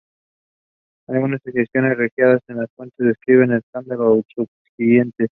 Algunas 1.07 1.45
excepciones 1.45 1.95
registradas 1.95 2.41
en 2.47 2.57
las 2.57 2.71
fuentes 2.75 3.05
describen 3.05 3.51
el 3.51 3.59
escándalo 3.59 4.19
subsiguiente. 4.33 5.27